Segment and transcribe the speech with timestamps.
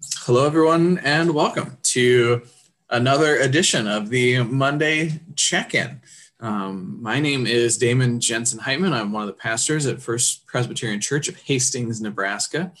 [0.00, 2.42] Hello, everyone, and welcome to
[2.88, 6.00] another edition of the Monday Check In.
[6.38, 8.92] Um, my name is Damon Jensen Heitman.
[8.92, 12.72] I'm one of the pastors at First Presbyterian Church of Hastings, Nebraska,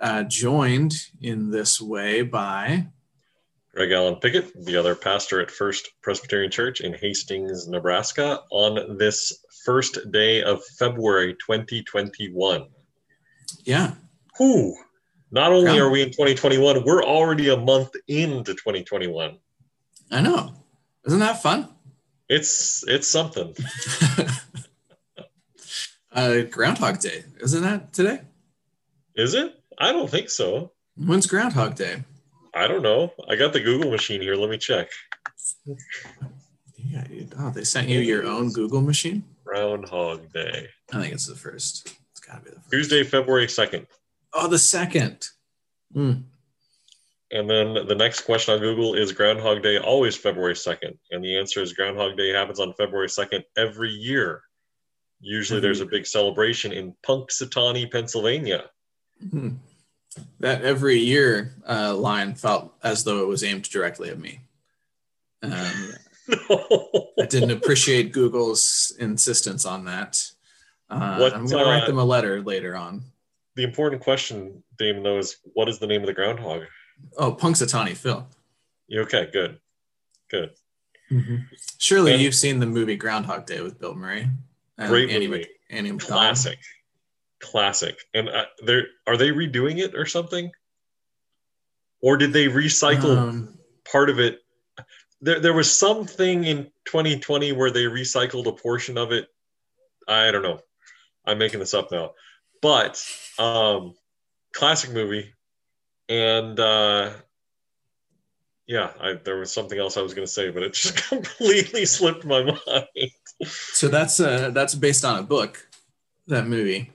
[0.00, 2.86] uh, joined in this way by
[3.74, 9.44] Greg Allen Pickett, the other pastor at First Presbyterian Church in Hastings, Nebraska, on this
[9.64, 12.66] first day of February 2021.
[13.64, 13.92] Yeah.
[14.38, 14.74] Whew.
[15.32, 19.38] Not only are we in 2021, we're already a month into 2021.
[20.10, 20.52] I know.
[21.06, 21.70] Isn't that fun?
[22.28, 23.54] It's it's something.
[26.12, 28.20] uh, Groundhog Day, isn't that today?
[29.16, 29.58] Is it?
[29.78, 30.72] I don't think so.
[30.96, 32.04] When's Groundhog Day?
[32.54, 33.12] I don't know.
[33.28, 34.34] I got the Google machine here.
[34.34, 34.90] Let me check.
[36.76, 37.04] Yeah.
[37.38, 39.24] Oh, they sent you your own Google machine.
[39.44, 40.68] Groundhog Day.
[40.92, 41.96] I think it's the first.
[42.10, 42.70] It's gotta be the first.
[42.70, 43.86] Tuesday, February 2nd.
[44.34, 45.28] Oh, the second.
[45.94, 46.24] Mm.
[47.32, 50.96] And then the next question on Google is Groundhog Day always February 2nd?
[51.10, 54.42] And the answer is Groundhog Day happens on February 2nd every year.
[55.20, 55.64] Usually mm-hmm.
[55.64, 58.64] there's a big celebration in Punxsutawney, Pennsylvania.
[59.24, 59.50] Mm-hmm.
[60.40, 64.40] That every year uh, line felt as though it was aimed directly at me.
[65.42, 65.94] Um,
[66.28, 67.08] no.
[67.20, 70.22] I didn't appreciate Google's insistence on that.
[70.90, 73.04] Uh, what, I'm going to write uh, them a letter later on
[73.54, 76.62] the important question, Damon, though, is what is the name of the groundhog?
[77.16, 78.26] Oh, Punxsutawney Phil.
[78.92, 79.58] Okay, good,
[80.30, 80.50] good.
[81.10, 81.36] Mm-hmm.
[81.78, 84.28] Surely and you've seen the movie Groundhog Day with Bill Murray.
[84.78, 86.58] Great Annie, movie, classic,
[87.40, 87.96] classic.
[88.14, 90.50] And uh, they are they redoing it or something,
[92.00, 93.58] or did they recycle um,
[93.90, 94.40] part of it?
[95.20, 99.28] There, there was something in 2020 where they recycled a portion of it.
[100.08, 100.60] I don't know.
[101.24, 102.12] I'm making this up now
[102.62, 103.04] but
[103.38, 103.94] um,
[104.54, 105.34] classic movie,
[106.08, 107.10] and uh,
[108.66, 111.84] yeah, I, there was something else I was going to say, but it just completely
[111.84, 113.10] slipped my mind.
[113.44, 115.68] so that's uh, that's based on a book,
[116.28, 116.90] that movie.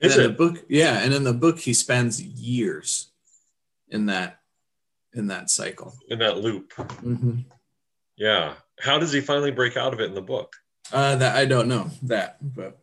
[0.00, 0.28] Is and it?
[0.28, 3.10] The book, yeah, and in the book he spends years
[3.88, 4.40] in that
[5.14, 6.72] in that cycle, in that loop.
[6.74, 7.40] Mm-hmm.
[8.20, 8.54] Yeah.
[8.78, 10.54] How does he finally break out of it in the book?
[10.92, 12.78] Uh, that I don't know that, but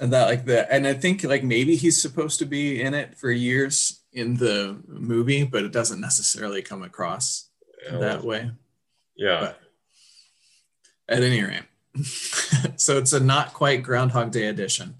[0.00, 3.16] and that like the and i think like maybe he's supposed to be in it
[3.16, 7.48] for years in the movie but it doesn't necessarily come across
[7.84, 8.50] yeah, that way.
[9.16, 9.40] Yeah.
[9.40, 9.60] But
[11.08, 11.62] at any rate
[12.76, 14.94] so it's a not quite groundhog day edition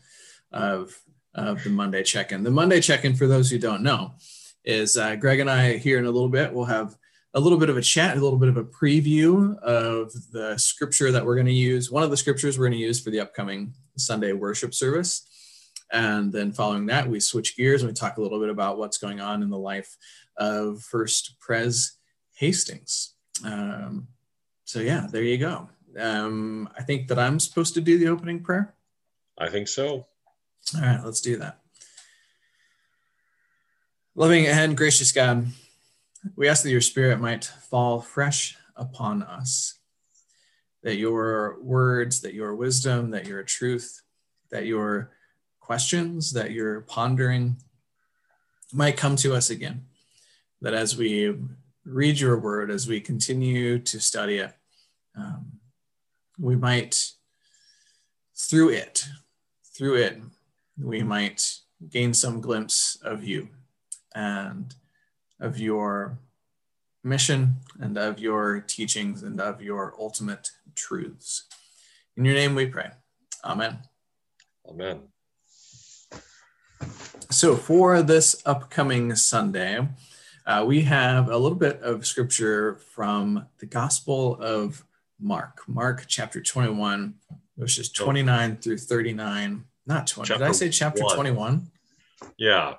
[0.52, 0.98] of
[1.34, 2.42] of the monday check-in.
[2.42, 4.14] The monday check-in for those who don't know
[4.64, 6.96] is uh, greg and i here in a little bit we'll have
[7.34, 11.12] a little bit of a chat, a little bit of a preview of the scripture
[11.12, 11.90] that we're going to use.
[11.90, 15.26] One of the scriptures we're going to use for the upcoming Sunday worship service.
[15.92, 18.98] And then following that, we switch gears and we talk a little bit about what's
[18.98, 19.96] going on in the life
[20.36, 21.96] of First Pres
[22.36, 23.14] Hastings.
[23.44, 24.08] Um,
[24.64, 25.68] so, yeah, there you go.
[25.98, 28.74] Um, I think that I'm supposed to do the opening prayer.
[29.38, 30.06] I think so.
[30.74, 31.60] All right, let's do that.
[34.14, 35.46] Loving and gracious God,
[36.36, 39.78] we ask that your spirit might fall fresh upon us
[40.82, 44.02] that your words, that your wisdom, that your truth,
[44.50, 45.10] that your
[45.60, 47.56] questions, that your pondering
[48.72, 49.86] might come to us again.
[50.60, 51.34] That as we
[51.84, 54.54] read your word, as we continue to study it,
[55.16, 55.52] um,
[56.38, 57.12] we might,
[58.36, 59.06] through it,
[59.76, 60.20] through it,
[60.80, 61.58] we might
[61.90, 63.48] gain some glimpse of you
[64.14, 64.74] and
[65.40, 66.18] of your
[67.04, 71.44] mission and of your teachings and of your ultimate truths.
[72.16, 72.90] In your name we pray.
[73.44, 73.78] Amen.
[74.68, 75.00] Amen.
[77.30, 79.86] So, for this upcoming Sunday,
[80.46, 84.84] uh, we have a little bit of scripture from the Gospel of
[85.20, 87.14] Mark, Mark chapter 21,
[87.56, 89.64] verses 29 through 39.
[89.86, 90.28] Not 20.
[90.28, 91.70] Chapter Did I say chapter 21?
[92.38, 92.74] Yeah.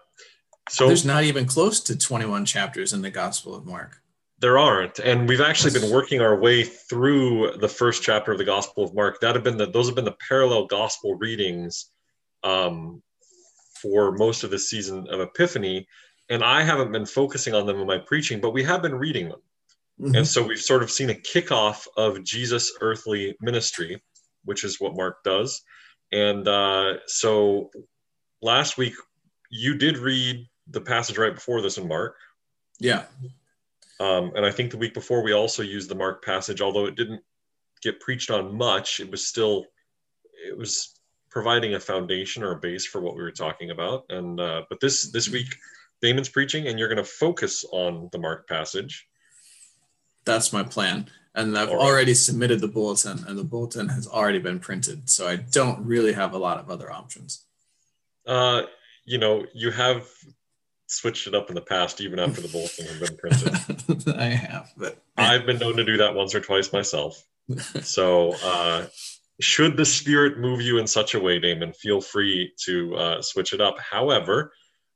[0.69, 4.01] So there's not even close to 21 chapters in the Gospel of Mark.
[4.39, 8.45] There aren't, and we've actually been working our way through the first chapter of the
[8.45, 9.19] Gospel of Mark.
[9.19, 11.92] That have been the those have been the parallel gospel readings
[12.44, 13.04] um,
[13.81, 15.86] for most of the season of Epiphany,
[16.30, 19.27] and I haven't been focusing on them in my preaching, but we have been reading
[19.27, 19.42] them,
[20.00, 20.16] mm-hmm.
[20.16, 24.01] and so we've sort of seen a kickoff of Jesus' earthly ministry,
[24.45, 25.62] which is what Mark does,
[26.13, 27.71] and uh, so
[28.42, 28.94] last week
[29.50, 32.16] you did read the passage right before this in Mark.
[32.80, 33.06] Yeah.
[34.00, 36.95] Um, and I think the week before we also used the Mark passage, although it
[36.95, 37.21] didn't
[37.81, 39.66] get preached on much, it was still
[40.48, 40.95] it was
[41.30, 44.06] providing a foundation or a base for what we were talking about.
[44.10, 45.48] And uh, but this this week
[46.01, 49.07] Damon's preaching, and you're going to focus on the Mark passage.
[50.25, 51.10] That's my plan.
[51.36, 51.77] And I've right.
[51.77, 55.10] already submitted the bulletin, and the bulletin has already been printed.
[55.10, 57.45] So I don't really have a lot of other options.
[58.25, 58.63] Uh,
[59.06, 60.07] you know, you have
[60.89, 64.15] switched it up in the past, even after the bulletin had been printed.
[64.19, 67.24] I have, but I've been known to do that once or twice myself.
[67.81, 68.88] so, uh,
[69.39, 73.53] should the spirit move you in such a way, Damon, feel free to uh, switch
[73.53, 73.80] it up.
[73.80, 74.51] However,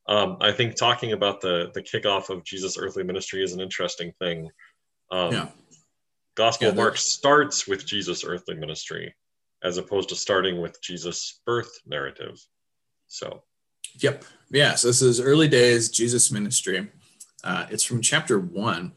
[0.07, 4.11] um, I think talking about the the kickoff of Jesus' earthly ministry is an interesting
[4.19, 4.49] thing.
[5.11, 5.47] Um, yeah.
[6.35, 9.15] Gospel yeah, Mark starts with Jesus' earthly ministry,
[9.63, 12.39] as opposed to starting with Jesus' birth narrative.
[13.07, 13.43] So,
[13.99, 14.75] yep, yeah.
[14.75, 16.89] So this is early days Jesus' ministry.
[17.43, 18.93] Uh, it's from chapter one,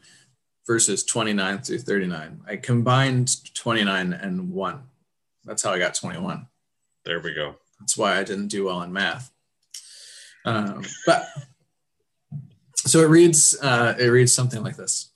[0.65, 2.41] verses twenty nine through thirty nine.
[2.47, 4.83] I combined twenty nine and one.
[5.45, 6.47] That's how I got twenty one.
[7.05, 7.55] There we go.
[7.79, 9.31] That's why I didn't do well in math.
[10.45, 11.25] Um, but
[12.75, 15.11] so it reads, uh, it reads something like this.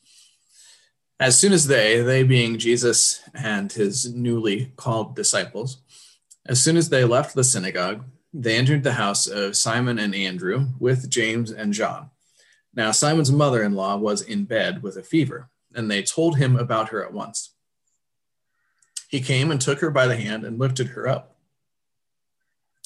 [1.19, 5.81] As soon as they, they being Jesus and his newly called disciples,
[6.45, 10.68] as soon as they left the synagogue, they entered the house of Simon and Andrew
[10.80, 12.10] with James and John.
[12.74, 16.56] Now, Simon's mother in law was in bed with a fever, and they told him
[16.56, 17.51] about her at once.
[19.10, 21.36] He came and took her by the hand and lifted her up.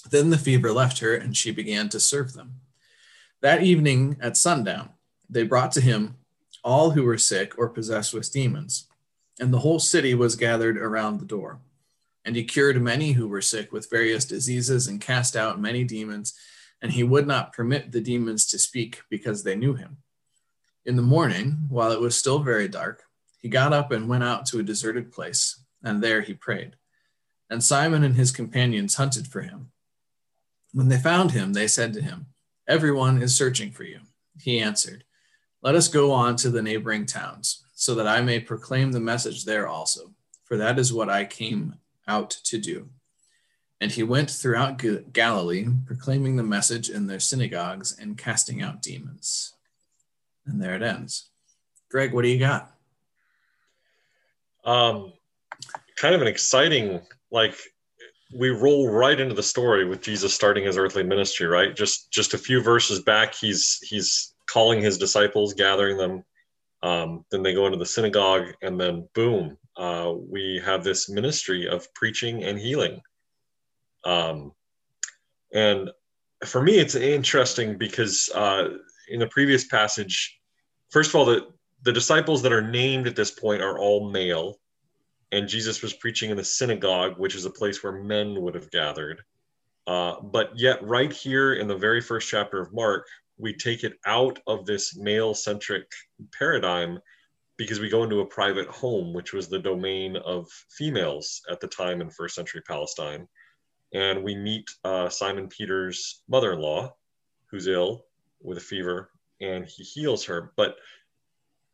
[0.10, 2.62] Then the fever left her, and she began to serve them.
[3.42, 4.90] That evening at sundown,
[5.30, 6.16] they brought to him
[6.64, 8.88] all who were sick or possessed with demons,
[9.40, 11.60] and the whole city was gathered around the door.
[12.26, 16.34] And he cured many who were sick with various diseases and cast out many demons,
[16.82, 19.98] and he would not permit the demons to speak because they knew him.
[20.86, 23.04] In the morning, while it was still very dark,
[23.40, 26.76] he got up and went out to a deserted place, and there he prayed.
[27.50, 29.72] And Simon and his companions hunted for him.
[30.74, 32.28] When they found him, they said to him,
[32.68, 34.00] Everyone is searching for you.
[34.40, 35.04] He answered,
[35.62, 39.46] Let us go on to the neighboring towns, so that I may proclaim the message
[39.46, 40.14] there also,
[40.44, 41.76] for that is what I came
[42.08, 42.90] out to do.
[43.82, 44.82] And he went throughout
[45.12, 49.54] Galilee, proclaiming the message in their synagogues and casting out demons.
[50.46, 51.30] And there it ends.
[51.90, 52.72] Greg, what do you got?
[54.64, 55.14] Um,
[55.98, 57.56] kind of an exciting, like
[58.34, 61.76] we roll right into the story with Jesus starting his earthly ministry, right?
[61.76, 66.24] Just just a few verses back, he's he's calling his disciples, gathering them.
[66.86, 71.68] Um, then they go into the synagogue, and then boom, uh, we have this ministry
[71.68, 73.02] of preaching and healing.
[74.04, 74.52] Um,
[75.54, 75.90] and
[76.46, 78.70] for me, it's interesting because uh,
[79.10, 80.40] in the previous passage,
[80.92, 81.48] first of all, the
[81.82, 84.60] the disciples that are named at this point are all male
[85.32, 88.72] and Jesus was preaching in the synagogue, which is a place where men would have
[88.72, 89.22] gathered.
[89.88, 93.06] Uh, but yet, right here in the very first chapter of Mark,
[93.38, 95.86] we take it out of this male centric
[96.38, 97.00] paradigm
[97.58, 101.68] because we go into a private home, which was the domain of females at the
[101.68, 103.28] time in first century Palestine.
[103.94, 106.96] And we meet uh, Simon Peter's mother in law,
[107.50, 108.06] who's ill
[108.42, 109.10] with a fever,
[109.40, 110.52] and he heals her.
[110.58, 110.76] But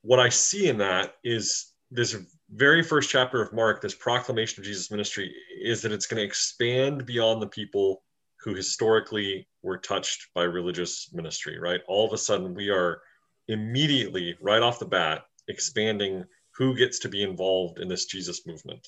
[0.01, 2.15] what I see in that is this
[2.51, 6.25] very first chapter of Mark, this proclamation of Jesus' ministry, is that it's going to
[6.25, 8.03] expand beyond the people
[8.43, 11.81] who historically were touched by religious ministry, right?
[11.87, 13.01] All of a sudden, we are
[13.47, 18.87] immediately, right off the bat, expanding who gets to be involved in this Jesus movement.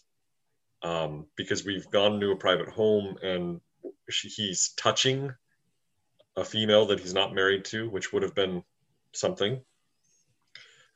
[0.84, 3.62] Um, because we've gone to a private home and
[4.10, 5.34] she, he's touching
[6.36, 8.64] a female that he's not married to, which would have been
[9.14, 9.62] something.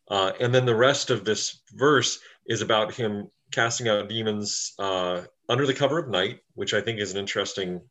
[0.10, 5.22] Uh, and then the rest of this verse is about him casting out demons uh,
[5.50, 7.82] under the cover of night, which I think is an interesting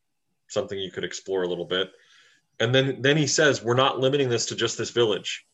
[0.48, 1.90] something you could explore a little bit.
[2.60, 5.46] And then then he says, we're not limiting this to just this village.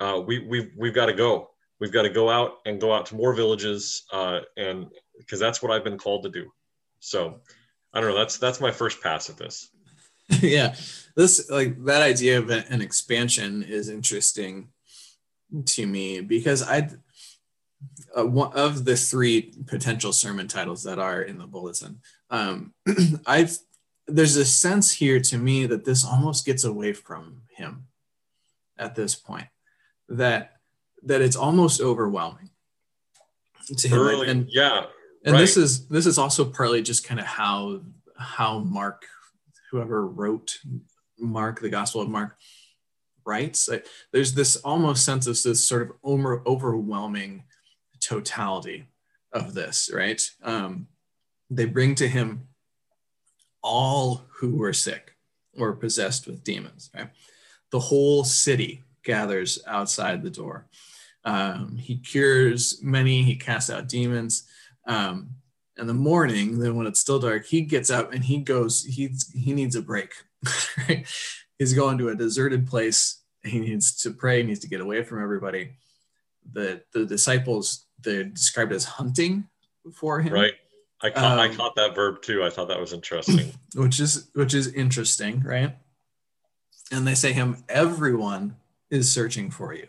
[0.00, 1.50] Uh, we we've we've got to go.
[1.80, 5.62] We've got to go out and go out to more villages, uh, and because that's
[5.62, 6.52] what I've been called to do.
[7.00, 7.40] So
[7.92, 8.18] I don't know.
[8.18, 9.70] That's that's my first pass at this.
[10.40, 10.74] yeah,
[11.16, 14.68] this like that idea of an expansion is interesting
[15.66, 16.90] to me because I
[18.16, 22.00] uh, one of the three potential sermon titles that are in the bulletin.
[22.30, 22.72] Um,
[23.26, 23.56] I've
[24.06, 27.86] there's a sense here to me that this almost gets away from him
[28.78, 29.46] at this point.
[30.08, 30.56] That
[31.04, 32.50] that it's almost overwhelming
[33.76, 33.98] to him.
[33.98, 34.86] Early, and yeah,
[35.24, 35.40] and right.
[35.40, 37.80] this is this is also partly just kind of how
[38.16, 39.06] how Mark,
[39.70, 40.58] whoever wrote
[41.18, 42.36] Mark, the Gospel of Mark,
[43.24, 43.68] writes.
[43.68, 47.44] Like, there's this almost sense of this sort of over, overwhelming
[48.00, 48.86] totality
[49.32, 50.20] of this, right?
[50.42, 50.88] Um,
[51.50, 52.48] they bring to him
[53.64, 55.16] all who were sick
[55.58, 57.10] or possessed with demons, right?
[57.74, 60.64] the whole city gathers outside the door.
[61.24, 64.44] Um, he cures many, he casts out demons.
[64.86, 65.30] Um,
[65.76, 69.28] in the morning, then when it's still dark, he gets up and he goes, he's,
[69.34, 70.12] he needs a break.
[70.88, 71.04] right?
[71.58, 73.22] He's going to a deserted place.
[73.42, 75.72] He needs to pray, he needs to get away from everybody.
[76.52, 79.48] The, the disciples, they're described as hunting
[79.92, 80.32] for him.
[80.32, 80.54] Right.
[81.04, 82.42] I caught, um, I caught that verb too.
[82.42, 83.52] I thought that was interesting.
[83.74, 85.76] Which is which is interesting, right?
[86.90, 88.56] And they say him, everyone
[88.90, 89.88] is searching for you.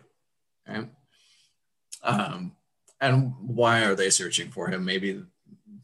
[0.67, 0.89] Right?
[2.03, 2.51] Um,
[2.99, 4.83] and why are they searching for him?
[4.83, 5.23] Maybe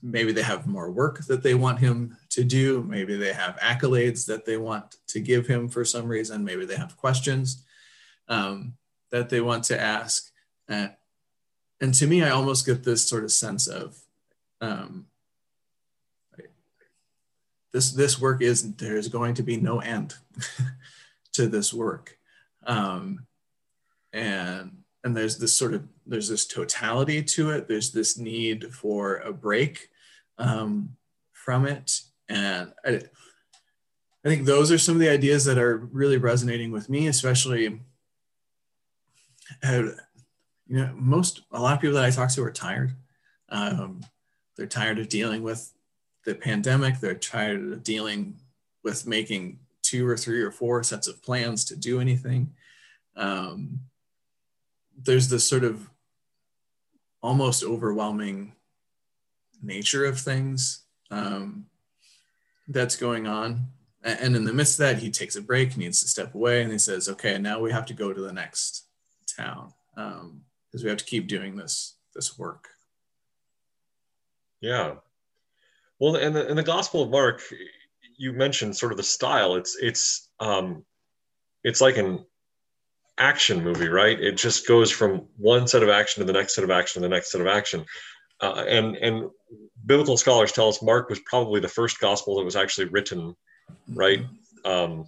[0.01, 2.83] maybe they have more work that they want him to do.
[2.83, 6.43] Maybe they have accolades that they want to give him for some reason.
[6.43, 7.63] Maybe they have questions
[8.27, 8.73] um,
[9.11, 10.29] that they want to ask.
[10.67, 10.89] Uh,
[11.79, 13.97] and to me, I almost get this sort of sense of
[14.59, 15.05] um,
[17.73, 20.15] this this work is there's going to be no end
[21.33, 22.17] to this work.
[22.65, 23.25] Um,
[24.13, 27.67] and and there's this sort of there's this totality to it.
[27.67, 29.89] There's this need for a break
[30.37, 30.95] um,
[31.31, 32.01] from it.
[32.29, 33.01] And I,
[34.23, 37.81] I think those are some of the ideas that are really resonating with me especially
[39.63, 39.83] uh,
[40.67, 42.95] you know most a lot of people that i talk to are tired.
[43.49, 44.01] Um,
[44.55, 45.71] they're tired of dealing with
[46.25, 46.99] the pandemic.
[46.99, 48.35] They're tired of dealing
[48.83, 52.53] with making two or three or four sets of plans to do anything.
[53.15, 53.81] Um,
[54.97, 55.89] there's this sort of
[57.21, 58.53] almost overwhelming
[59.61, 61.65] nature of things um,
[62.67, 63.67] that's going on.
[64.03, 66.71] And in the midst of that, he takes a break, needs to step away, and
[66.71, 68.85] he says, Okay, now we have to go to the next
[69.37, 72.69] town because um, we have to keep doing this this work.
[74.59, 74.95] Yeah,
[76.01, 77.43] well, and the, in the Gospel of Mark,
[78.17, 79.53] you mentioned sort of the style.
[79.53, 80.83] It's it's um,
[81.63, 82.25] it's like an
[83.19, 84.19] action movie, right?
[84.19, 87.07] It just goes from one set of action to the next set of action to
[87.07, 87.85] the next set of action.
[88.41, 89.29] Uh, and and
[89.85, 93.35] biblical scholars tell us Mark was probably the first gospel that was actually written,
[93.93, 94.25] right?
[94.65, 95.05] Um,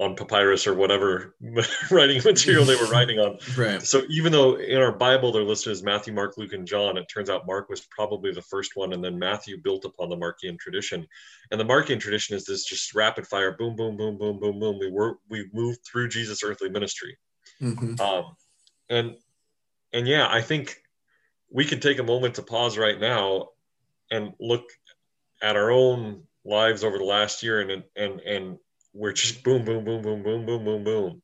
[0.00, 1.36] on papyrus or whatever
[1.90, 3.36] writing material they were writing on.
[3.54, 3.82] Right.
[3.82, 7.06] So even though in our Bible they're listed as Matthew, Mark, Luke, and John, it
[7.12, 10.58] turns out Mark was probably the first one, and then Matthew built upon the Markian
[10.58, 11.06] tradition.
[11.50, 14.78] And the Markian tradition is this just rapid fire, boom, boom, boom, boom, boom, boom.
[14.80, 17.18] We were we moved through Jesus' earthly ministry.
[17.60, 18.00] Mm-hmm.
[18.00, 18.24] Um,
[18.88, 19.16] and
[19.92, 20.78] and yeah, I think
[21.52, 23.48] we could take a moment to pause right now
[24.10, 24.64] and look
[25.42, 28.58] at our own lives over the last year and and and
[28.92, 31.22] we're just boom, boom, boom, boom, boom, boom, boom, boom,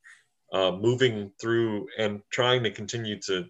[0.53, 3.45] uh, moving through and trying to continue to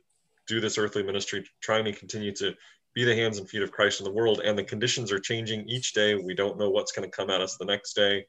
[0.47, 2.55] do this earthly ministry, trying to continue to
[2.95, 4.41] be the hands and feet of Christ in the world.
[4.45, 6.15] And the conditions are changing each day.
[6.15, 8.27] We don't know what's going to come at us the next day.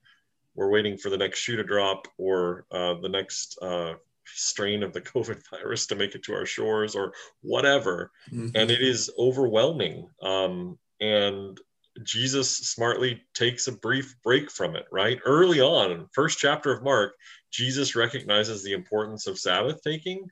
[0.56, 3.94] We're waiting for the next shoe to drop or uh, the next uh,
[4.25, 8.12] strain of the COVID virus to make it to our shores or whatever.
[8.32, 8.58] Mm-hmm.
[8.58, 10.10] And it is overwhelming.
[10.22, 11.58] Um, and
[12.04, 15.20] Jesus smartly takes a brief break from it, right?
[15.25, 17.13] Early on, first chapter of Mark,
[17.51, 20.30] Jesus recognizes the importance of Sabbath taking.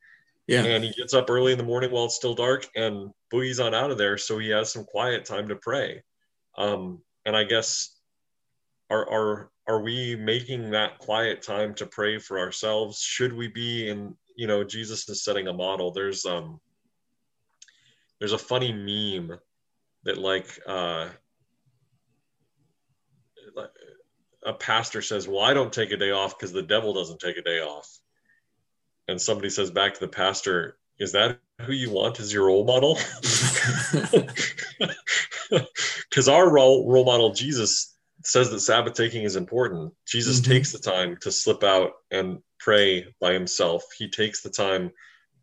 [0.48, 0.64] Yeah.
[0.64, 3.74] And he gets up early in the morning while it's still dark and boogies on
[3.74, 4.18] out of there.
[4.18, 6.04] So he has some quiet time to pray.
[6.58, 7.96] Um, and I guess
[8.92, 13.02] are, are, are we making that quiet time to pray for ourselves?
[13.02, 15.92] Should we be in, you know, Jesus is setting a model.
[15.92, 16.60] There's, um,
[18.20, 19.40] there's a funny meme
[20.04, 21.08] that like, uh,
[24.46, 27.38] a pastor says, "Well, I don't take a day off because the devil doesn't take
[27.38, 28.00] a day off,"
[29.08, 32.66] and somebody says back to the pastor, "Is that who you want as your role
[32.66, 32.98] model?"
[36.10, 37.94] Because our role role model, Jesus,
[38.24, 39.94] says that Sabbath taking is important.
[40.08, 40.52] Jesus mm-hmm.
[40.52, 43.84] takes the time to slip out and pray by himself.
[43.98, 44.92] He takes the time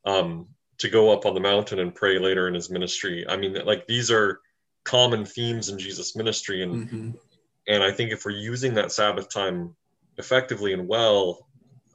[0.06, 3.26] um, to go up on the mountain and pray later in his ministry.
[3.28, 4.40] I mean, like these are
[4.84, 7.10] common themes in Jesus' ministry, and mm-hmm
[7.66, 9.74] and I think if we're using that Sabbath time
[10.18, 11.46] effectively and well,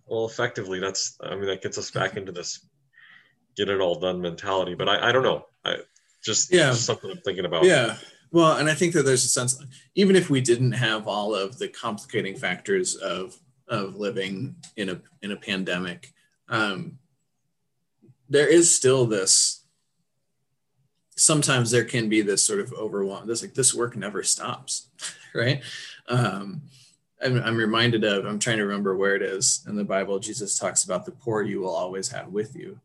[0.07, 2.65] well, effectively, that's I mean that gets us back into this
[3.55, 4.75] get it all done mentality.
[4.75, 5.47] But I, I don't know.
[5.65, 5.77] I
[6.23, 7.65] just yeah just something I'm thinking about.
[7.65, 7.97] Yeah.
[8.31, 9.61] Well, and I think that there's a sense,
[9.95, 15.01] even if we didn't have all of the complicating factors of of living in a
[15.21, 16.13] in a pandemic,
[16.49, 16.99] um,
[18.29, 19.56] there is still this.
[21.17, 23.27] Sometimes there can be this sort of overwhelm.
[23.27, 24.87] This like this work never stops.
[25.35, 25.61] right?
[26.07, 26.61] Um,
[27.23, 30.19] I'm, I'm, reminded of, I'm trying to remember where it is in the Bible.
[30.19, 32.79] Jesus talks about the poor you will always have with you.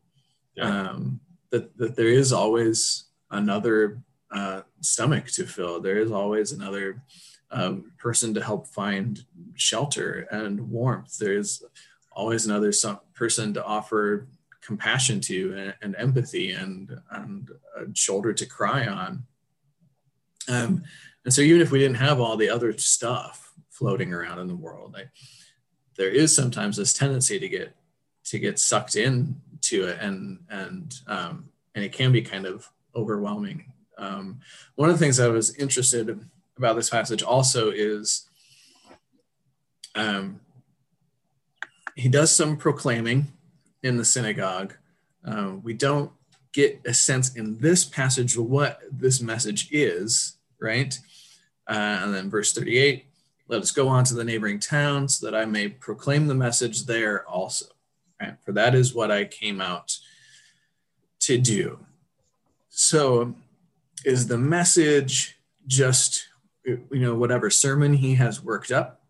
[0.55, 0.89] Yeah.
[0.89, 1.19] Um,
[1.51, 3.99] that, that there is always another
[4.31, 5.79] uh, stomach to fill.
[5.79, 7.01] There is always another
[7.51, 9.23] um, person to help find
[9.55, 11.17] shelter and warmth.
[11.19, 11.63] There's
[12.11, 14.27] always another some person to offer
[14.65, 19.23] compassion to and, and empathy and, and a shoulder to cry on.
[20.49, 20.83] Um,
[21.25, 24.55] and so even if we didn't have all the other stuff floating around in the
[24.55, 25.05] world, I,
[25.95, 27.75] there is sometimes this tendency to get
[28.25, 32.69] to get sucked in to it and and um, and it can be kind of
[32.95, 33.71] overwhelming.
[33.97, 34.39] Um,
[34.75, 36.19] one of the things I was interested
[36.57, 38.29] about this passage also is
[39.95, 40.39] um,
[41.95, 43.31] he does some proclaiming
[43.83, 44.75] in the synagogue.
[45.25, 46.11] Uh, we don't
[46.53, 50.97] get a sense in this passage what this message is, right?
[51.69, 53.05] Uh, and then verse 38
[53.47, 57.27] let us go on to the neighboring towns that I may proclaim the message there
[57.27, 57.67] also.
[58.21, 58.35] Right?
[58.43, 59.97] For that is what I came out
[61.21, 61.85] to do.
[62.69, 63.35] So,
[64.05, 65.37] is the message
[65.67, 66.27] just,
[66.65, 69.01] you know, whatever sermon he has worked up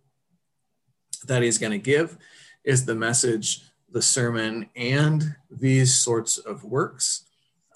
[1.25, 2.17] that he's going to give?
[2.63, 3.61] Is the message
[3.93, 7.23] the sermon and these sorts of works?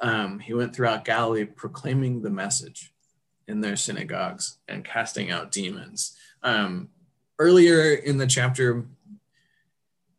[0.02, 2.94] Um, he went throughout Galilee proclaiming the message
[3.48, 6.18] in their synagogues and casting out demons.
[6.44, 6.90] Um,
[7.40, 8.86] earlier in the chapter,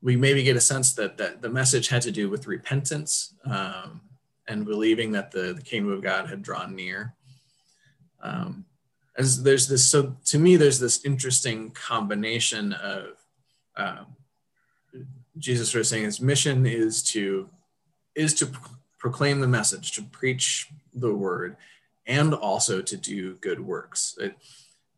[0.01, 4.01] we maybe get a sense that, that the message had to do with repentance um,
[4.47, 7.15] and believing that the, the kingdom of God had drawn near.
[8.23, 8.65] Um,
[9.17, 13.07] as there's this, so to me, there's this interesting combination of
[13.77, 14.05] uh,
[15.39, 17.49] Jesus of saying his mission is to
[18.15, 18.51] is to
[18.99, 21.57] proclaim the message, to preach the word,
[22.07, 24.17] and also to do good works.
[24.21, 24.35] It,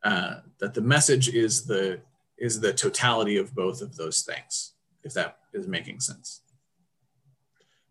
[0.02, 2.00] uh, that the message is the
[2.38, 4.72] is the totality of both of those things.
[5.02, 6.42] If that is making sense.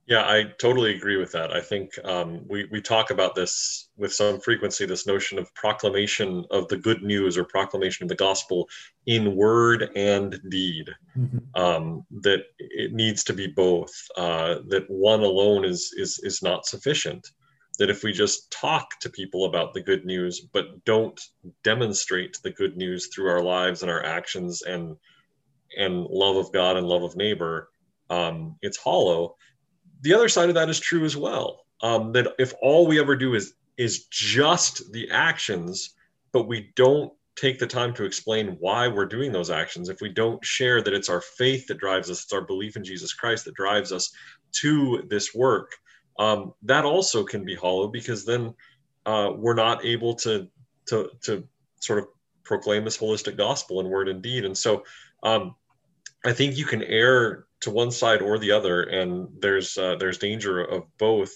[0.10, 1.56] Yeah, I totally agree with that.
[1.56, 6.46] I think um, we, we talk about this with some frequency this notion of proclamation
[6.50, 8.68] of the good news or proclamation of the gospel
[9.06, 10.90] in word and deed.
[11.16, 11.38] Mm-hmm.
[11.54, 16.66] Um, that it needs to be both, uh, that one alone is, is, is not
[16.66, 17.28] sufficient.
[17.78, 21.22] That if we just talk to people about the good news, but don't
[21.64, 24.98] demonstrate the good news through our lives and our actions and,
[25.78, 27.70] and love of God and love of neighbor,
[28.10, 29.36] um, it's hollow
[30.02, 31.66] the other side of that is true as well.
[31.82, 35.96] Um, that if all we ever do is is just the actions,
[36.34, 40.10] but we don't take the time to explain why we're doing those actions, if we
[40.10, 43.46] don't share that it's our faith that drives us, it's our belief in Jesus Christ
[43.46, 44.12] that drives us
[44.52, 45.72] to this work,
[46.18, 48.54] um, that also can be hollow because then
[49.06, 50.48] uh, we're not able to
[50.88, 51.48] to to
[51.80, 52.08] sort of
[52.44, 54.44] proclaim this holistic gospel in word and deed.
[54.44, 54.84] And so
[55.24, 55.56] um,
[56.26, 60.18] I think you can err to one side or the other, and there's uh, there's
[60.18, 61.32] danger of both.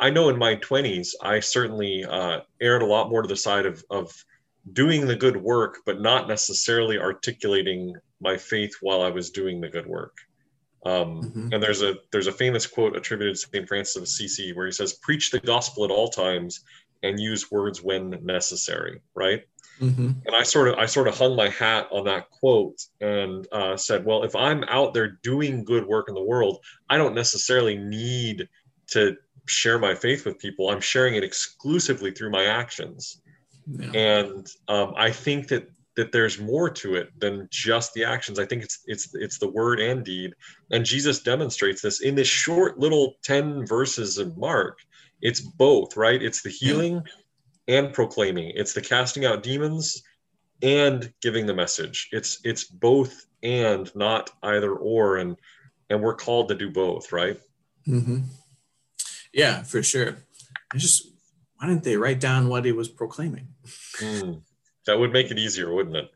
[0.00, 3.66] I know in my 20s, I certainly uh, erred a lot more to the side
[3.66, 4.12] of, of
[4.72, 9.68] doing the good work, but not necessarily articulating my faith while I was doing the
[9.68, 10.16] good work.
[10.84, 11.48] Um, mm-hmm.
[11.52, 14.72] And there's a there's a famous quote attributed to Saint Francis of Assisi where he
[14.72, 16.64] says, "Preach the gospel at all times
[17.02, 19.44] and use words when necessary." Right.
[19.82, 20.10] Mm-hmm.
[20.26, 23.76] And I sort of I sort of hung my hat on that quote and uh,
[23.76, 27.76] said, well, if I'm out there doing good work in the world, I don't necessarily
[27.76, 28.48] need
[28.92, 29.16] to
[29.46, 30.70] share my faith with people.
[30.70, 33.22] I'm sharing it exclusively through my actions.
[33.66, 33.90] Yeah.
[33.92, 38.38] And um, I think that that there's more to it than just the actions.
[38.38, 40.32] I think it's it's it's the word and deed.
[40.70, 44.78] And Jesus demonstrates this in this short little 10 verses of Mark.
[45.22, 46.22] It's both, right?
[46.22, 47.12] It's the healing yeah
[47.68, 48.52] and proclaiming.
[48.54, 50.02] It's the casting out demons
[50.62, 52.08] and giving the message.
[52.12, 55.36] It's it's both and not either or and
[55.90, 57.38] and we're called to do both, right?
[57.86, 58.20] Mm-hmm.
[59.32, 60.18] Yeah, for sure.
[60.72, 61.08] I just
[61.56, 63.48] why didn't they write down what he was proclaiming?
[63.98, 64.42] Mm,
[64.86, 66.10] that would make it easier, wouldn't it?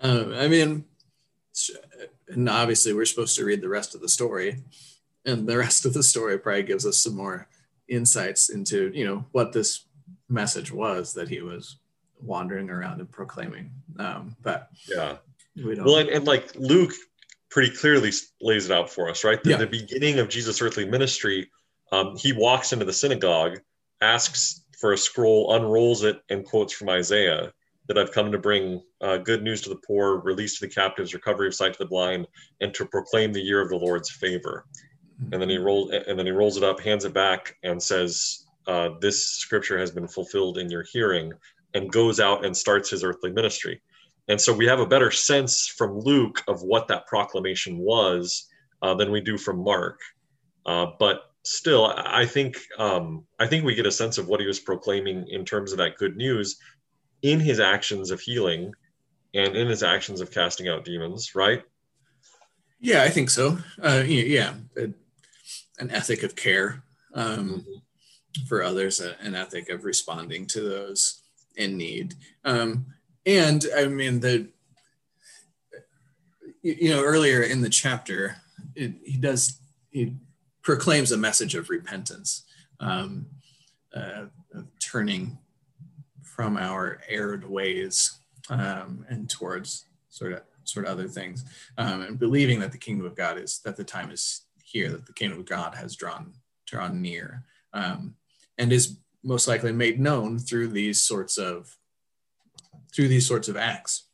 [0.00, 0.84] Uh, I mean,
[2.28, 4.62] and obviously we're supposed to read the rest of the story,
[5.24, 7.48] and the rest of the story probably gives us some more
[7.88, 9.86] insights into you know what this
[10.28, 11.76] message was that he was
[12.20, 13.70] wandering around and proclaiming.
[13.98, 15.16] Um, but yeah,
[15.56, 15.84] we don't.
[15.84, 16.92] Well, and, and, like Luke
[17.50, 19.42] pretty clearly lays it out for us, right?
[19.42, 19.56] The, yeah.
[19.56, 21.50] the beginning of Jesus' earthly ministry,
[21.90, 23.58] um, he walks into the synagogue,
[24.00, 27.52] asks for a scroll, unrolls it, and quotes from Isaiah
[27.88, 31.14] that I've come to bring uh, good news to the poor, release to the captives,
[31.14, 32.26] recovery of sight to the blind,
[32.60, 34.66] and to proclaim the year of the Lord's favor.
[35.20, 35.32] Mm-hmm.
[35.32, 38.46] And then he rolls, and then he rolls it up, hands it back, and says,
[38.66, 41.32] uh, this scripture has been fulfilled in your hearing,
[41.74, 43.80] and goes out and starts his earthly ministry.
[44.28, 48.48] And so we have a better sense from Luke of what that proclamation was
[48.82, 49.98] uh, than we do from Mark.
[50.64, 54.46] Uh, but still, I think um, I think we get a sense of what he
[54.46, 56.56] was proclaiming in terms of that good news.
[57.22, 58.72] in his actions of healing
[59.34, 61.62] and in his actions of casting out demons, right?
[62.80, 63.58] Yeah, I think so.
[63.80, 66.82] Uh, yeah, an ethic of care
[67.14, 67.72] um, mm-hmm.
[68.48, 71.22] For others, an ethic of responding to those
[71.56, 72.14] in need.
[72.44, 72.86] Um,
[73.26, 74.48] and I mean, the
[76.62, 78.36] you know earlier in the chapter,
[78.74, 79.58] it, he does
[79.90, 80.14] he
[80.62, 82.44] proclaims a message of repentance,
[82.80, 83.26] um,
[83.94, 85.38] uh, of turning
[86.22, 88.18] from our erred ways
[88.48, 91.44] um, and towards sort of sort of other things,
[91.78, 95.06] um, and believing that the kingdom of God is that the time is here, that
[95.06, 96.32] the kingdom of God has drawn
[96.66, 98.14] drawn near, um,
[98.58, 101.76] and is most likely made known through these sorts of
[102.94, 104.08] through these sorts of acts.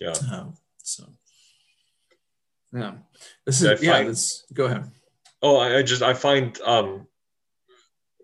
[0.00, 0.14] Yeah.
[0.32, 1.04] Um, so
[2.72, 2.92] yeah,
[3.46, 4.02] this is yeah.
[4.02, 4.90] this, go ahead.
[5.42, 7.06] Oh, I just I find um,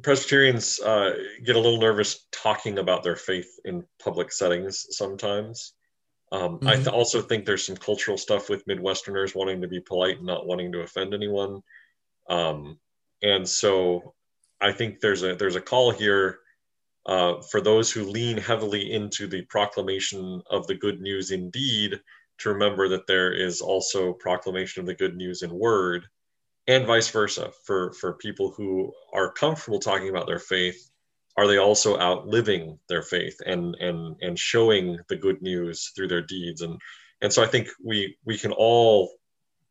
[0.02, 5.72] Presbyterians uh, get a little nervous talking about their faith in public settings sometimes.
[6.32, 6.68] Um, mm-hmm.
[6.68, 10.26] I th- also think there's some cultural stuff with Midwesterners wanting to be polite and
[10.26, 11.62] not wanting to offend anyone.
[12.28, 12.78] Um,
[13.22, 14.14] and so
[14.60, 16.38] I think there's a there's a call here
[17.06, 22.00] uh, for those who lean heavily into the proclamation of the good news indeed
[22.38, 26.06] to remember that there is also proclamation of the good news in word
[26.66, 27.52] and vice versa.
[27.64, 30.90] For for people who are comfortable talking about their faith
[31.36, 36.08] are they also out living their faith and and and showing the good news through
[36.08, 36.62] their deeds?
[36.62, 36.80] And
[37.20, 39.10] and so i think we we can all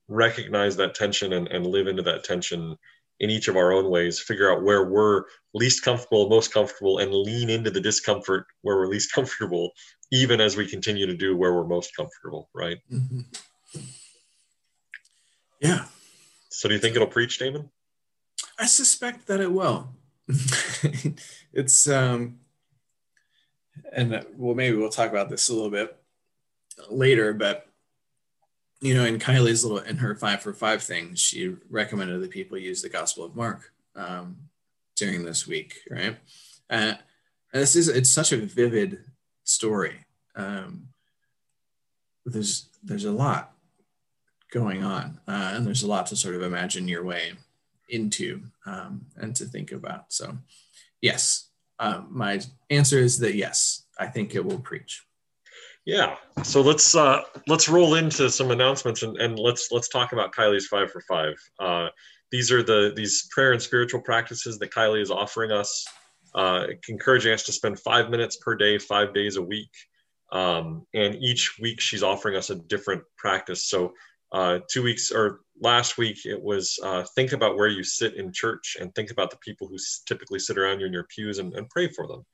[0.07, 2.77] recognize that tension and, and live into that tension
[3.19, 5.23] in each of our own ways figure out where we're
[5.53, 9.71] least comfortable most comfortable and lean into the discomfort where we're least comfortable
[10.11, 12.77] even as we continue to do where we're most comfortable right?
[12.91, 13.21] Mm-hmm.
[15.59, 15.85] yeah.
[16.49, 17.69] So do you think it'll preach damon?
[18.57, 19.89] I suspect that it will.
[21.53, 22.39] It's um
[23.93, 25.95] and uh, well maybe we'll talk about this a little bit
[26.89, 27.67] later but
[28.81, 32.57] you know in kylie's little in her five for five thing she recommended that people
[32.57, 34.37] use the gospel of mark um,
[34.95, 36.17] during this week right
[36.69, 36.93] uh,
[37.53, 38.99] and this is it's such a vivid
[39.43, 40.87] story um,
[42.25, 43.53] there's there's a lot
[44.51, 47.33] going on uh, and there's a lot to sort of imagine your way
[47.89, 50.11] into um, and to think about.
[50.11, 50.37] So,
[51.01, 55.04] yes, uh, my answer is that yes, I think it will preach.
[55.85, 56.15] Yeah.
[56.43, 60.67] So let's uh, let's roll into some announcements and, and let's let's talk about Kylie's
[60.67, 61.35] five for five.
[61.59, 61.89] Uh,
[62.31, 65.85] these are the these prayer and spiritual practices that Kylie is offering us,
[66.33, 69.69] uh, encouraging us to spend five minutes per day, five days a week.
[70.31, 73.67] Um, and each week she's offering us a different practice.
[73.69, 73.93] So
[74.31, 78.33] uh, two weeks or last week it was uh, think about where you sit in
[78.33, 81.53] church and think about the people who typically sit around you in your pews and,
[81.53, 82.25] and pray for them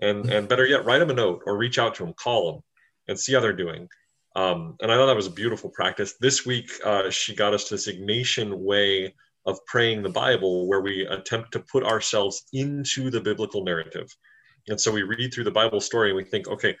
[0.00, 2.62] and and better yet write them a note or reach out to them call them
[3.10, 3.88] and see how they're doing.
[4.36, 6.14] Um, and i thought that was a beautiful practice.
[6.20, 9.12] This week uh, she got us to this ignatian way
[9.44, 14.08] of praying the bible where we attempt to put ourselves into the biblical narrative.
[14.68, 16.76] And so we read through the bible story and we think okay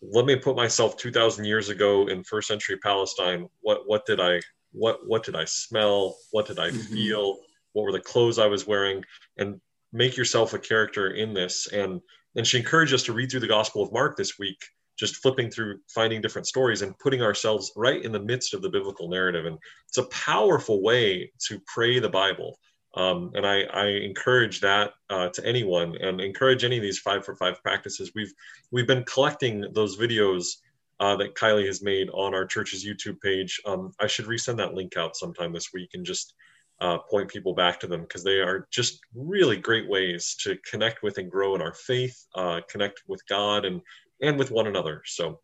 [0.00, 3.48] let me put myself 2000 years ago in first century palestine.
[3.60, 4.40] What what did i
[4.72, 6.16] what what did i smell?
[6.30, 6.94] What did i mm-hmm.
[6.94, 7.38] feel?
[7.74, 9.04] What were the clothes i was wearing?
[9.36, 9.60] And
[9.92, 11.66] make yourself a character in this.
[11.66, 12.00] And
[12.36, 14.58] and she encouraged us to read through the gospel of mark this week
[14.96, 18.70] just flipping through finding different stories and putting ourselves right in the midst of the
[18.70, 22.58] biblical narrative and it's a powerful way to pray the bible
[22.96, 27.24] um, and I, I, encourage that uh, to anyone and encourage any of these five
[27.24, 28.12] for five practices.
[28.14, 28.32] We've
[28.70, 30.58] we've been collecting those videos
[31.00, 33.60] uh, that Kylie has made on our church's YouTube page.
[33.66, 36.34] Um, I should resend that link out sometime this week and just
[36.80, 41.02] uh, point people back to them because they are just really great ways to connect
[41.02, 43.80] with and grow in our faith, uh, connect with God and
[44.20, 45.02] and with one another.
[45.06, 45.40] So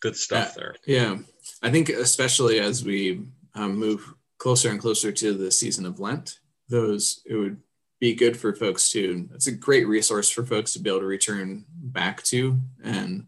[0.00, 0.74] good stuff there.
[0.86, 1.18] Yeah,
[1.62, 3.22] I think especially as we
[3.54, 7.58] um, move closer and closer to the season of Lent, those it would
[8.00, 11.06] be good for folks to it's a great resource for folks to be able to
[11.06, 13.26] return back to and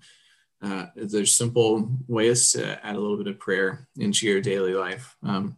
[0.63, 5.17] uh, there's simple ways to add a little bit of prayer into your daily life
[5.23, 5.57] um,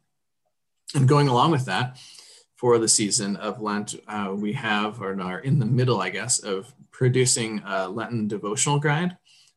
[0.94, 1.98] and going along with that
[2.56, 6.40] for the season of lent uh, we have or are in the middle i guess
[6.40, 9.16] of producing a lenten devotional guide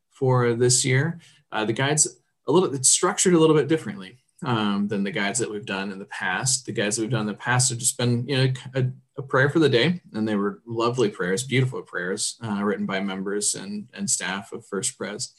[0.09, 1.19] for this year
[1.53, 5.39] uh, the guide's a little it's structured a little bit differently um, than the guides
[5.39, 6.65] that we've done in the past.
[6.65, 8.85] The guides that we've done in the past have just been, you know, a,
[9.17, 12.99] a prayer for the day, and they were lovely prayers, beautiful prayers uh, written by
[12.99, 15.33] members and, and staff of First Pres.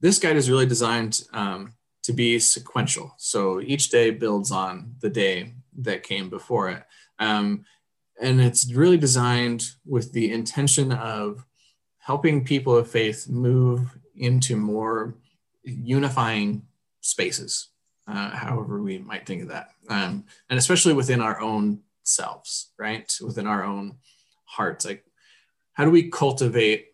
[0.00, 3.14] This guide is really designed um, to be sequential.
[3.18, 6.82] So each day builds on the day that came before it.
[7.18, 7.64] Um,
[8.20, 11.44] and it's really designed with the intention of
[11.98, 15.16] helping people of faith move into more
[15.64, 16.62] unifying
[17.00, 17.68] spaces,
[18.08, 23.12] uh, however we might think of that, um, and especially within our own selves, right?
[23.20, 23.96] Within our own
[24.44, 25.04] hearts, like
[25.72, 26.86] how do we cultivate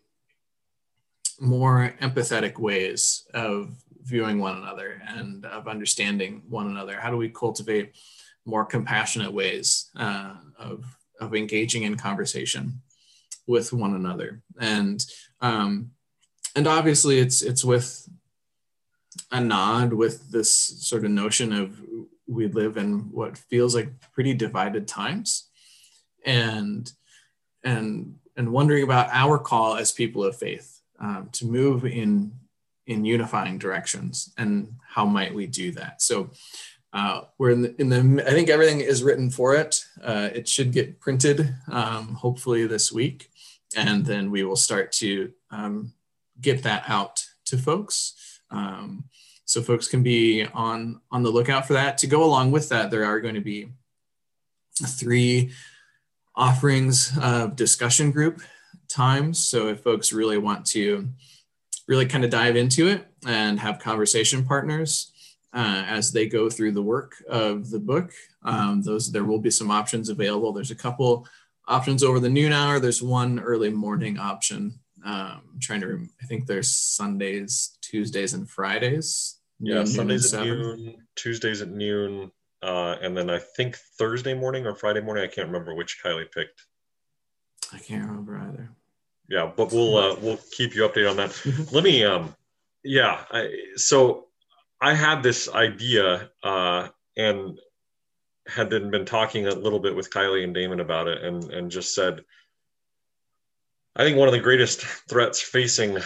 [1.39, 6.99] more empathetic ways of viewing one another and of understanding one another?
[6.99, 7.95] How do we cultivate
[8.45, 10.85] more compassionate ways uh, of,
[11.23, 12.81] of engaging in conversation
[13.47, 14.41] with one another?
[14.59, 15.03] And
[15.41, 15.91] um,
[16.55, 18.07] and obviously, it's it's with
[19.31, 21.79] a nod with this sort of notion of
[22.27, 25.49] we live in what feels like pretty divided times,
[26.25, 26.91] and
[27.63, 32.33] and and wondering about our call as people of faith um, to move in
[32.85, 36.29] in unifying directions and how might we do that so
[36.93, 39.83] uh, we're in the, in the i think everything is written for it.
[40.01, 43.29] Uh, it should get printed um, hopefully this week.
[43.75, 45.93] And then we will start to um,
[46.39, 48.41] get that out to folks.
[48.51, 49.05] Um,
[49.45, 51.97] so folks can be on on the lookout for that.
[51.99, 53.69] To go along with that there are going to be
[54.85, 55.51] three
[56.35, 58.41] offerings of discussion group
[58.87, 59.43] times.
[59.43, 61.09] So if folks really want to
[61.87, 65.12] really kind of dive into it and have conversation partners
[65.53, 68.11] uh, as they go through the work of the book,
[68.43, 70.51] um, those there will be some options available.
[70.51, 71.27] There's a couple
[71.67, 72.79] options over the noon hour.
[72.79, 74.79] There's one early morning option.
[75.05, 79.39] Um, I'm trying to, rem- I think there's Sundays, Tuesdays, and Fridays.
[79.59, 84.75] Yeah, Sundays at noon, Tuesdays at noon, uh, and then I think Thursday morning or
[84.75, 85.23] Friday morning.
[85.23, 86.65] I can't remember which Kylie picked.
[87.71, 88.69] I can't remember either.
[89.29, 91.71] Yeah, but we'll uh, we'll keep you updated on that.
[91.71, 92.35] Let me, um,
[92.83, 93.23] yeah.
[93.31, 94.27] I, so
[94.83, 97.57] I had this idea uh, and
[98.47, 101.71] had been, been talking a little bit with Kylie and Damon about it, and and
[101.71, 102.25] just said,
[103.95, 105.99] I think one of the greatest threats facing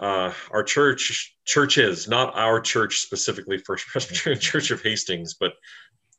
[0.00, 5.52] uh, our church churches, not our church specifically, First Presbyterian Church of Hastings, but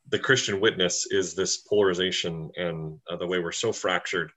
[0.07, 4.31] the Christian witness is this polarization and uh, the way we're so fractured,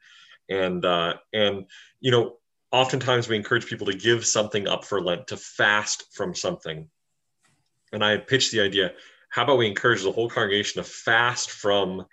[0.48, 1.64] and uh, and
[2.00, 2.38] you know,
[2.72, 6.88] oftentimes we encourage people to give something up for Lent, to fast from something,
[7.92, 8.92] and I had pitched the idea:
[9.30, 12.06] how about we encourage the whole congregation to fast from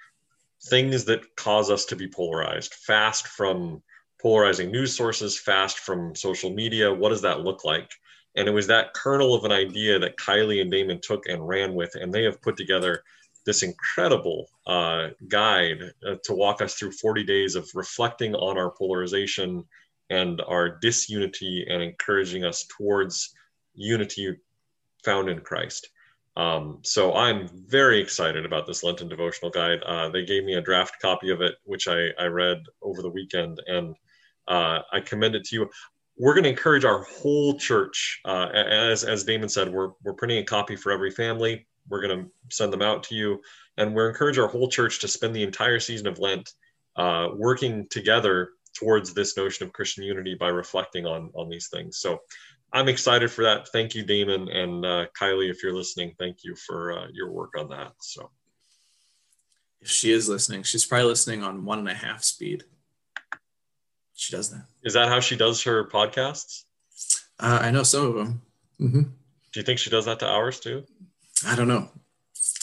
[0.65, 3.81] things that cause us to be polarized, fast from
[4.21, 6.93] polarizing news sources, fast from social media.
[6.93, 7.91] What does that look like?
[8.35, 11.73] And it was that kernel of an idea that Kylie and Damon took and ran
[11.73, 13.03] with, and they have put together
[13.45, 18.71] this incredible uh, guide uh, to walk us through 40 days of reflecting on our
[18.71, 19.63] polarization
[20.09, 23.33] and our disunity and encouraging us towards
[23.75, 24.35] unity
[25.05, 25.89] found in Christ.
[26.35, 29.81] Um, so I'm very excited about this Lenten devotional guide.
[29.83, 33.09] Uh, they gave me a draft copy of it, which I, I read over the
[33.09, 33.95] weekend, and
[34.49, 35.69] uh, I commend it to you.
[36.17, 40.39] We're going to encourage our whole church, uh, as as Damon said, we're we're printing
[40.39, 43.41] a copy for every family we're going to send them out to you.
[43.77, 46.53] And we're encourage our whole church to spend the entire season of Lent
[46.95, 51.97] uh, working together towards this notion of Christian unity by reflecting on on these things.
[51.97, 52.19] So
[52.75, 53.69] I'm excited for that.
[53.69, 56.13] Thank you, Damon and uh, Kylie, if you're listening.
[56.19, 57.93] Thank you for uh, your work on that.
[58.01, 58.31] So
[59.79, 62.65] if she is listening, she's probably listening on one and a half speed.
[64.13, 64.65] She does that.
[64.83, 66.63] Is that how she does her podcasts?
[67.39, 68.41] Uh, I know some of them.
[68.81, 69.01] Mm-hmm.
[69.03, 70.83] Do you think she does that to ours too?
[71.47, 71.87] I don't know.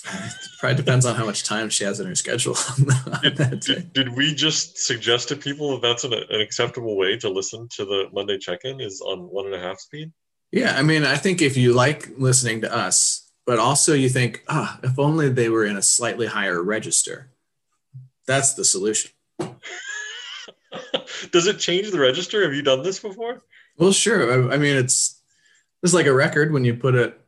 [0.04, 2.56] It probably depends on how much time she has in her schedule.
[3.22, 7.28] did, did, did, we just suggest to people that that's an, an acceptable way to
[7.28, 10.12] listen to the Monday check-in is on one and a half speed?
[10.50, 14.44] Yeah, I mean, I think if you like listening to us, but also you think,
[14.48, 17.30] ah, if only they were in a slightly higher register,
[18.26, 19.12] that's the solution.
[21.30, 22.42] Does it change the register?
[22.42, 23.42] Have you done this before?
[23.78, 24.50] Well, sure.
[24.50, 25.20] I, I mean, it's
[25.82, 27.18] it's like a record when you put it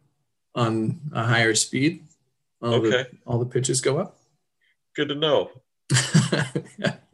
[0.54, 2.03] on a higher speed.
[2.64, 2.90] All okay.
[2.90, 4.16] The, all the pitches go up.
[4.96, 5.50] Good to know.
[6.78, 6.96] yeah.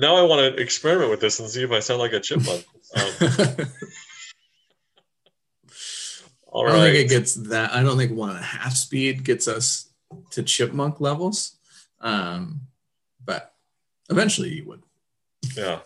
[0.00, 2.64] Now I want to experiment with this and see if I sound like a chipmunk.
[2.94, 3.66] Um,
[6.46, 6.72] all right.
[6.72, 7.74] I don't think it gets that.
[7.74, 9.90] I don't think one and a half speed gets us
[10.30, 11.56] to chipmunk levels.
[12.00, 12.60] Um,
[13.24, 13.52] but
[14.08, 14.84] eventually you would.
[15.56, 15.80] Yeah.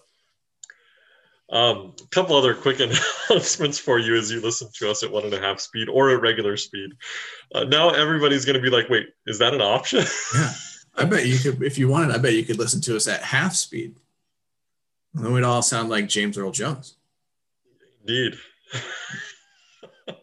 [1.52, 2.80] Um, a couple other quick
[3.30, 6.10] announcements for you as you listen to us at one and a half speed or
[6.10, 6.92] at regular speed.
[7.54, 10.02] Uh, now everybody's going to be like, "Wait, is that an option?"
[10.34, 10.52] yeah,
[10.96, 11.62] I bet you could.
[11.62, 13.96] If you wanted, I bet you could listen to us at half speed.
[15.14, 16.96] And then we'd all sound like James Earl Jones.
[18.00, 18.38] Indeed.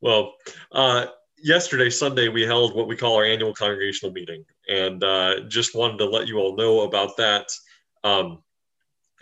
[0.00, 0.36] well,
[0.72, 5.74] uh, yesterday, Sunday, we held what we call our annual congregational meeting, and uh, just
[5.74, 7.52] wanted to let you all know about that.
[8.04, 8.42] Um,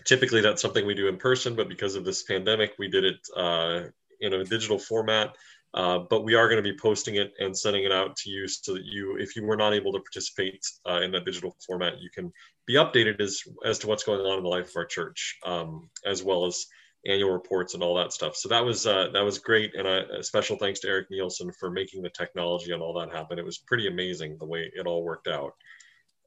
[0.07, 3.29] typically that's something we do in person, but because of this pandemic, we did it
[3.37, 3.83] uh,
[4.21, 5.37] in a digital format.
[5.75, 8.49] Uh, but we are going to be posting it and sending it out to you
[8.49, 12.01] so that you, if you were not able to participate uh, in that digital format,
[12.01, 12.33] you can
[12.67, 15.91] be updated as as to what's going on in the life of our church, um,
[16.07, 16.67] as well as
[17.07, 18.37] annual reports and all that stuff.
[18.37, 21.53] So that was uh, that was great, and a, a, special thanks to Eric Nielsen
[21.53, 23.39] for making the technology and all that happen.
[23.39, 25.53] It was pretty amazing the way it all worked out.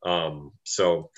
[0.06, 1.10] Um, so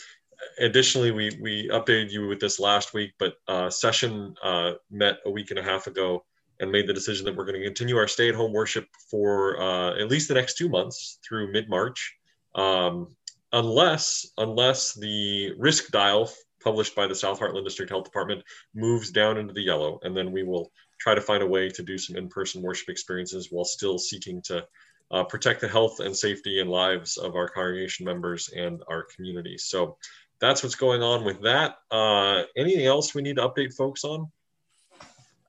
[0.60, 5.32] additionally, we we updated you with this last week, but uh, session uh, met a
[5.32, 6.24] week and a half ago
[6.60, 10.10] and made the decision that we're going to continue our stay-at-home worship for uh, at
[10.10, 12.16] least the next two months through mid-March,
[12.56, 13.08] um,
[13.52, 16.32] unless unless the risk dial
[16.64, 18.44] published by the South Heartland District Health Department
[18.76, 21.82] moves down into the yellow, and then we will try to find a way to
[21.82, 24.64] do some in-person worship experiences while still seeking to
[25.10, 29.58] uh, protect the health and safety and lives of our congregation members and our community.
[29.58, 29.98] So
[30.42, 31.78] that's what's going on with that.
[31.90, 34.30] Uh, anything else we need to update folks on?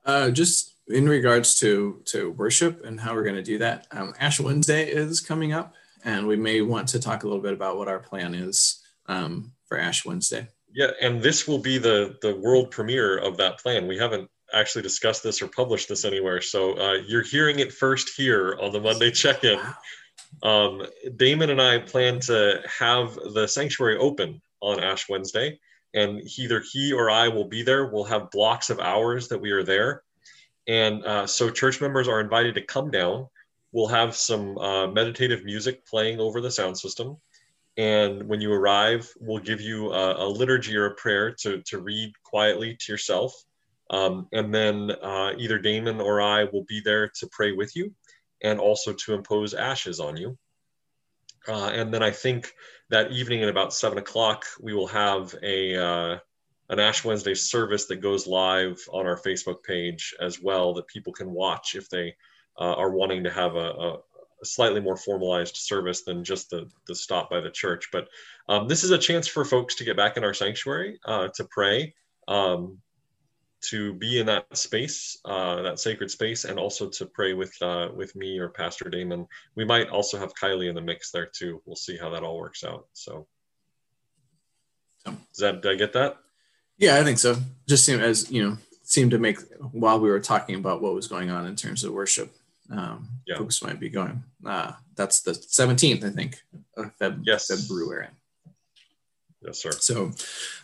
[0.05, 4.13] Uh, just in regards to to worship and how we're going to do that, um,
[4.19, 5.73] Ash Wednesday is coming up,
[6.05, 9.51] and we may want to talk a little bit about what our plan is um,
[9.65, 10.47] for Ash Wednesday.
[10.73, 13.87] Yeah, and this will be the the world premiere of that plan.
[13.87, 18.11] We haven't actually discussed this or published this anywhere, so uh, you're hearing it first
[18.15, 19.59] here on the Monday check-in.
[20.43, 25.59] Um, Damon and I plan to have the sanctuary open on Ash Wednesday,
[25.93, 27.87] and either he or I will be there.
[27.87, 30.03] We'll have blocks of hours that we are there,
[30.67, 33.27] and uh, so church members are invited to come down.
[33.71, 37.17] We'll have some uh, meditative music playing over the sound system
[37.77, 41.79] and when you arrive, we'll give you a, a liturgy or a prayer to, to
[41.79, 43.33] read quietly to yourself.
[43.89, 47.93] Um, and then uh, either Damon or I will be there to pray with you
[48.43, 50.37] and also to impose ashes on you.
[51.47, 52.53] Uh, and then I think
[52.89, 56.19] that evening at about seven o'clock, we will have a uh,
[56.69, 61.13] an Ash Wednesday service that goes live on our Facebook page as well that people
[61.13, 62.15] can watch if they
[62.59, 63.97] uh, are wanting to have a, a,
[64.43, 67.89] slightly more formalized service than just the, the stop by the church.
[67.91, 68.09] But
[68.49, 71.45] um, this is a chance for folks to get back in our sanctuary, uh, to
[71.45, 71.93] pray,
[72.27, 72.79] um,
[73.69, 77.89] to be in that space, uh, that sacred space, and also to pray with uh,
[77.95, 79.27] with me or Pastor Damon.
[79.55, 81.61] We might also have Kylie in the mix there too.
[81.65, 82.87] We'll see how that all works out.
[82.93, 83.27] So,
[85.05, 86.17] does that did I get that?
[86.77, 87.37] Yeah, I think so.
[87.67, 89.39] Just seemed as you know, seemed to make
[89.71, 92.35] while we were talking about what was going on in terms of worship
[92.69, 93.37] um, yeah.
[93.37, 94.23] folks might be going.
[94.45, 96.41] Uh, that's the 17th, I think,
[96.77, 97.47] of Feb- yes.
[97.47, 98.07] February.
[99.41, 99.71] Yes, sir.
[99.71, 100.11] So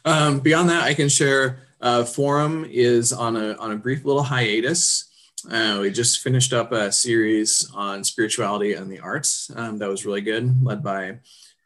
[0.06, 4.24] um, beyond that, I can share uh, Forum is on a, on a brief little
[4.24, 5.06] hiatus.
[5.50, 10.06] Uh, we just finished up a series on spirituality and the arts um, that was
[10.06, 11.18] really good, led by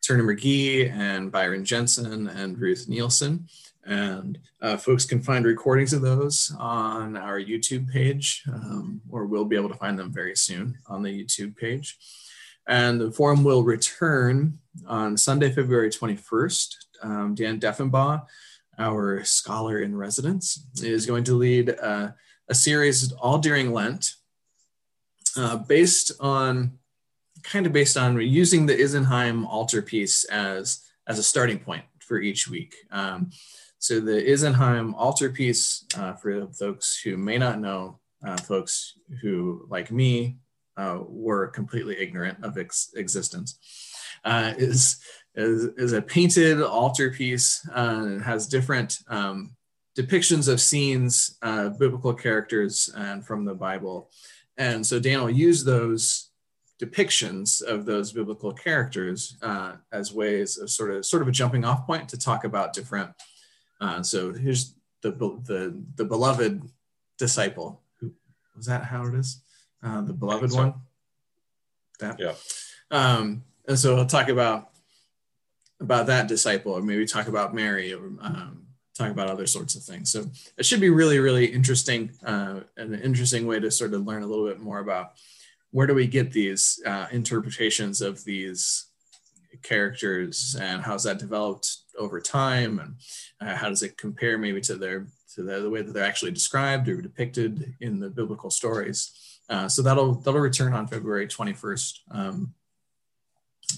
[0.05, 3.47] Turner McGee and Byron Jensen and Ruth Nielsen.
[3.85, 9.45] And uh, folks can find recordings of those on our YouTube page, um, or we'll
[9.45, 11.97] be able to find them very soon on the YouTube page.
[12.67, 16.75] And the forum will return on Sunday, February 21st.
[17.01, 18.25] Um, Dan Deffenbaugh,
[18.79, 22.11] our scholar in residence, is going to lead uh,
[22.49, 24.13] a series all during Lent
[25.37, 26.77] uh, based on
[27.43, 32.47] kind of based on using the Isenheim altarpiece as, as a starting point for each
[32.47, 32.75] week.
[32.91, 33.31] Um,
[33.79, 39.91] so the Isenheim altarpiece, uh, for folks who may not know, uh, folks who, like
[39.91, 40.37] me,
[40.77, 43.59] uh, were completely ignorant of its existence,
[44.23, 44.99] uh, is,
[45.35, 47.67] is, is, a painted altarpiece.
[47.73, 49.55] Uh, it has different um,
[49.97, 54.09] depictions of scenes, uh, biblical characters, and from the Bible.
[54.57, 56.29] And so Daniel used those
[56.81, 59.37] depictions of those biblical characters
[59.91, 63.11] as ways of sort of sort of a jumping off point to talk about different
[63.83, 66.63] uh, so here's the, the the beloved
[67.17, 67.81] disciple.
[67.99, 68.13] Who
[68.55, 68.85] was that?
[68.85, 69.41] How it is?
[69.83, 70.57] Uh, the beloved so.
[70.57, 70.73] one.
[71.99, 72.17] That.
[72.17, 72.33] Yeah.
[72.91, 74.69] Um, and so I'll talk about
[75.83, 78.63] about that disciple, or maybe talk about Mary, or um,
[78.95, 80.11] talk about other sorts of things.
[80.11, 80.25] So
[80.57, 84.27] it should be really, really interesting, uh, an interesting way to sort of learn a
[84.27, 85.13] little bit more about
[85.71, 88.87] where do we get these uh, interpretations of these
[89.61, 92.95] characters and how's that developed over time and
[93.41, 96.31] uh, how does it compare maybe to their to the, the, way that they're actually
[96.31, 101.99] described or depicted in the biblical stories uh, so that'll that'll return on february 21st
[102.11, 102.53] um,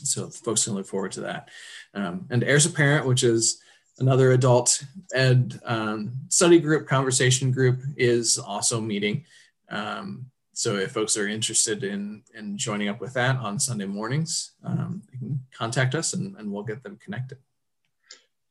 [0.03, 1.49] so folks can look forward to that
[1.93, 3.61] um, and heirs apparent which is
[3.99, 4.83] another adult
[5.13, 9.23] ed um, study group conversation group is also meeting
[9.69, 10.25] um,
[10.55, 15.01] so if folks are interested in in joining up with that on Sunday mornings, um,
[15.11, 17.37] they can contact us and, and we'll get them connected.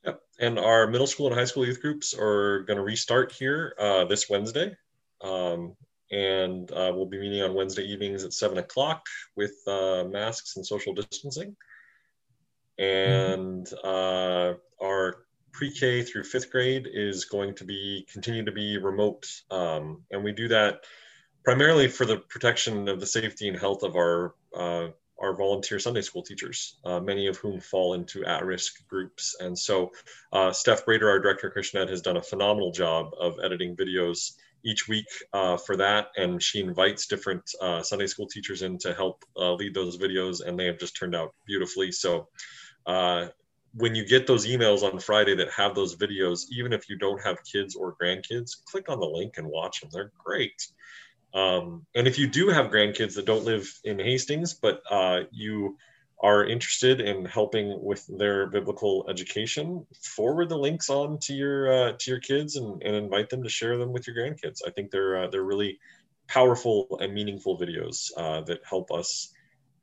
[0.04, 0.20] Yep.
[0.38, 4.04] and our middle school and high school youth groups are going to restart here uh,
[4.04, 4.76] this Wednesday.
[5.22, 5.76] Um,
[6.14, 9.04] and uh, we'll be meeting on Wednesday evenings at seven o'clock
[9.34, 11.56] with uh, masks and social distancing.
[12.78, 19.26] And uh, our pre-K through fifth grade is going to be continue to be remote,
[19.50, 20.84] um, and we do that
[21.44, 24.88] primarily for the protection of the safety and health of our uh,
[25.20, 29.36] our volunteer Sunday school teachers, uh, many of whom fall into at-risk groups.
[29.38, 29.92] And so,
[30.32, 33.76] uh, Steph Brader, our director of Christian Ed, has done a phenomenal job of editing
[33.76, 34.32] videos
[34.64, 38.94] each week uh, for that, and she invites different uh, Sunday school teachers in to
[38.94, 41.92] help uh, lead those videos, and they have just turned out beautifully.
[41.92, 42.28] So.
[42.86, 43.28] Uh,
[43.76, 47.20] when you get those emails on Friday that have those videos, even if you don't
[47.22, 49.90] have kids or grandkids, click on the link and watch them.
[49.92, 50.68] They're great.
[51.34, 55.76] Um, and if you do have grandkids that don't live in Hastings, but uh, you
[56.20, 61.92] are interested in helping with their biblical education, forward the links on to your uh,
[61.98, 64.60] to your kids and, and invite them to share them with your grandkids.
[64.66, 65.78] I think they're uh, they're really
[66.26, 69.32] powerful and meaningful videos uh, that help us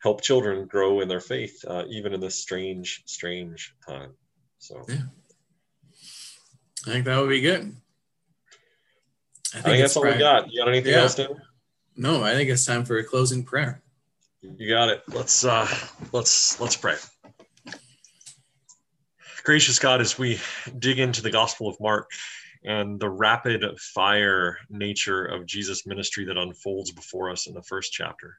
[0.01, 4.11] help children grow in their faith, uh, even in this strange, strange time.
[4.57, 4.95] So, yeah.
[6.87, 7.75] I think that would be good.
[9.53, 10.51] I think, I think that's all we got.
[10.51, 11.01] You got anything yeah.
[11.01, 11.29] else, Tim?
[11.95, 13.83] No, I think it's time for a closing prayer.
[14.41, 15.03] You got it.
[15.07, 15.67] Let's uh
[16.11, 16.95] let's let's pray.
[19.43, 20.39] Gracious God, as we
[20.79, 22.09] dig into the Gospel of Mark
[22.63, 27.91] and the rapid fire nature of Jesus' ministry that unfolds before us in the first
[27.91, 28.37] chapter,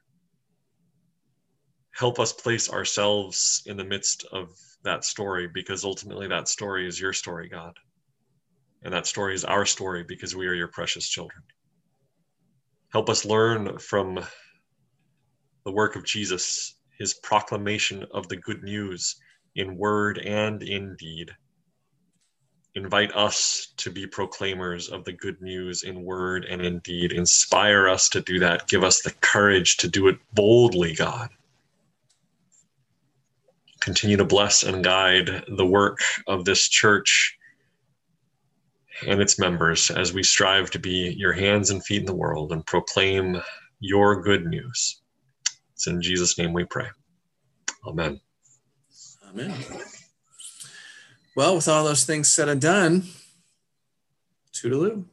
[1.91, 4.49] help us place ourselves in the midst of
[4.83, 7.77] that story because ultimately that story is your story, God.
[8.83, 11.43] And that story is our story because we are your precious children.
[12.91, 14.19] Help us learn from
[15.65, 19.15] the work of Jesus, his proclamation of the good news
[19.55, 21.31] in word and in deed.
[22.75, 27.11] Invite us to be proclaimers of the good news in word and in deed.
[27.11, 28.67] Inspire us to do that.
[28.67, 31.29] Give us the courage to do it boldly, God.
[33.79, 37.37] Continue to bless and guide the work of this church
[39.05, 42.51] and its members as we strive to be your hands and feet in the world
[42.51, 43.39] and proclaim
[43.79, 45.02] your good news.
[45.73, 46.87] It's in Jesus' name we pray.
[47.85, 48.19] Amen.
[49.29, 49.53] Amen.
[51.35, 53.03] Well, with all those things said and done,
[54.53, 55.05] toodaloo.